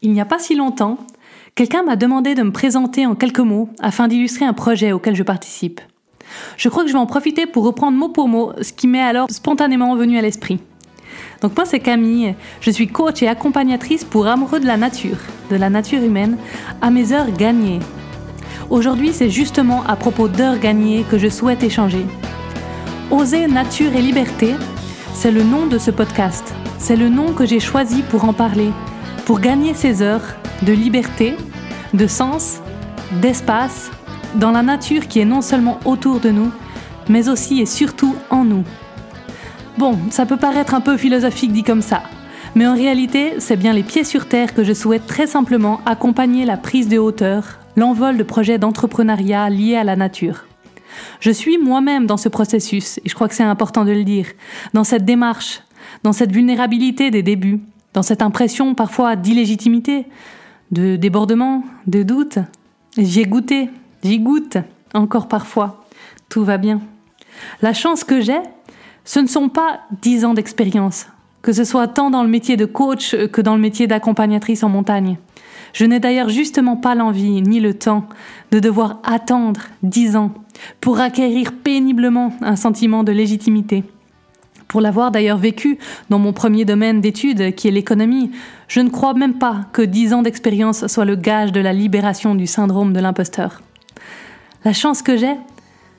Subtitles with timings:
[0.00, 0.96] Il n'y a pas si longtemps,
[1.56, 5.24] quelqu'un m'a demandé de me présenter en quelques mots afin d'illustrer un projet auquel je
[5.24, 5.80] participe.
[6.56, 9.02] Je crois que je vais en profiter pour reprendre mot pour mot ce qui m'est
[9.02, 10.60] alors spontanément venu à l'esprit.
[11.40, 15.16] Donc moi c'est Camille, je suis coach et accompagnatrice pour amoureux de la nature,
[15.50, 16.36] de la nature humaine,
[16.80, 17.80] à mes heures gagnées.
[18.70, 22.06] Aujourd'hui c'est justement à propos d'heures gagnées que je souhaite échanger.
[23.10, 24.54] Oser nature et liberté,
[25.12, 28.70] c'est le nom de ce podcast, c'est le nom que j'ai choisi pour en parler,
[29.28, 30.24] pour gagner ces heures
[30.62, 31.34] de liberté,
[31.92, 32.60] de sens,
[33.20, 33.90] d'espace,
[34.36, 36.50] dans la nature qui est non seulement autour de nous,
[37.10, 38.64] mais aussi et surtout en nous.
[39.76, 42.04] Bon, ça peut paraître un peu philosophique dit comme ça,
[42.54, 46.46] mais en réalité, c'est bien les pieds sur terre que je souhaite très simplement accompagner
[46.46, 50.46] la prise de hauteur, l'envol de projets d'entrepreneuriat liés à la nature.
[51.20, 54.28] Je suis moi-même dans ce processus, et je crois que c'est important de le dire,
[54.72, 55.60] dans cette démarche,
[56.02, 57.60] dans cette vulnérabilité des débuts,
[57.94, 60.06] dans cette impression parfois d'illégitimité,
[60.70, 62.38] de débordement, de doute.
[62.96, 63.70] J'y ai goûté,
[64.02, 64.58] j'y goûte
[64.94, 65.84] encore parfois.
[66.28, 66.80] Tout va bien.
[67.62, 68.40] La chance que j'ai,
[69.04, 71.06] ce ne sont pas dix ans d'expérience,
[71.42, 74.68] que ce soit tant dans le métier de coach que dans le métier d'accompagnatrice en
[74.68, 75.16] montagne.
[75.72, 78.06] Je n'ai d'ailleurs justement pas l'envie ni le temps
[78.50, 80.32] de devoir attendre dix ans
[80.80, 83.84] pour acquérir péniblement un sentiment de légitimité.
[84.68, 85.78] Pour l'avoir d'ailleurs vécu
[86.10, 88.30] dans mon premier domaine d'études, qui est l'économie,
[88.68, 92.34] je ne crois même pas que dix ans d'expérience soit le gage de la libération
[92.34, 93.62] du syndrome de l'imposteur.
[94.66, 95.34] La chance que j'ai,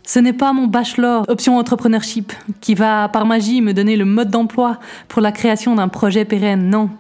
[0.03, 4.29] ce n'est pas mon bachelor option entrepreneurship qui va par magie me donner le mode
[4.29, 6.91] d'emploi pour la création d'un projet pérenne, non.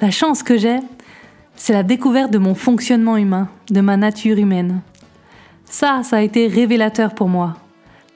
[0.00, 0.78] La chance que j'ai,
[1.56, 4.80] c'est la découverte de mon fonctionnement humain, de ma nature humaine.
[5.64, 7.56] Ça, ça a été révélateur pour moi.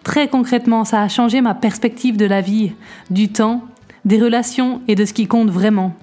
[0.09, 2.73] Très concrètement, ça a changé ma perspective de la vie,
[3.11, 3.65] du temps,
[4.07, 5.95] des relations et de ce qui compte vraiment.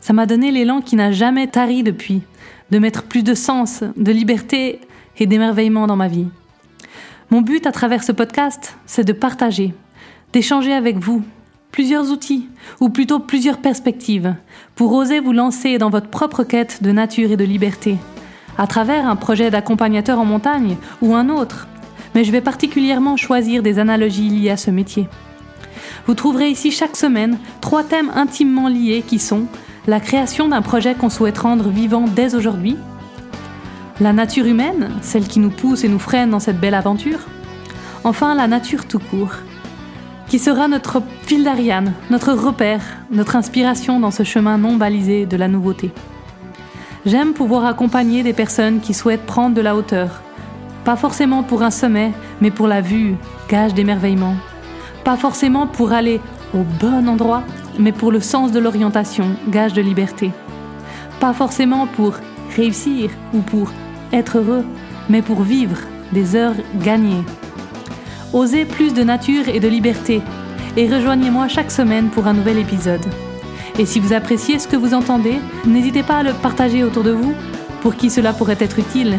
[0.00, 2.22] Ça m'a donné l'élan qui n'a jamais tari depuis,
[2.70, 4.80] de mettre plus de sens, de liberté
[5.18, 6.28] et d'émerveillement dans ma vie.
[7.28, 9.74] Mon but à travers ce podcast, c'est de partager,
[10.32, 11.22] d'échanger avec vous
[11.70, 12.48] plusieurs outils,
[12.80, 14.36] ou plutôt plusieurs perspectives,
[14.74, 17.98] pour oser vous lancer dans votre propre quête de nature et de liberté,
[18.56, 21.68] à travers un projet d'accompagnateur en montagne ou un autre,
[22.14, 25.08] mais je vais particulièrement choisir des analogies liées à ce métier.
[26.06, 29.46] Vous trouverez ici chaque semaine trois thèmes intimement liés qui sont
[29.86, 32.76] la création d'un projet qu'on souhaite rendre vivant dès aujourd'hui,
[34.00, 37.18] la nature humaine, celle qui nous pousse et nous freine dans cette belle aventure,
[38.04, 39.34] enfin la nature tout court,
[40.28, 45.36] qui sera notre fil d'Ariane, notre repère, notre inspiration dans ce chemin non balisé de
[45.36, 45.90] la nouveauté.
[47.04, 50.22] J'aime pouvoir accompagner des personnes qui souhaitent prendre de la hauteur,
[50.84, 53.16] pas forcément pour un sommet, mais pour la vue,
[53.48, 54.34] gage d'émerveillement.
[55.04, 56.20] Pas forcément pour aller
[56.54, 57.42] au bon endroit,
[57.78, 60.30] mais pour le sens de l'orientation, gage de liberté.
[61.20, 62.14] Pas forcément pour
[62.56, 63.72] réussir ou pour
[64.12, 64.64] être heureux,
[65.08, 65.78] mais pour vivre
[66.12, 67.24] des heures gagnées.
[68.32, 70.22] Osez plus de nature et de liberté
[70.76, 73.04] et rejoignez-moi chaque semaine pour un nouvel épisode.
[73.78, 75.36] Et si vous appréciez ce que vous entendez,
[75.66, 77.34] n'hésitez pas à le partager autour de vous
[77.82, 79.18] pour qui cela pourrait être utile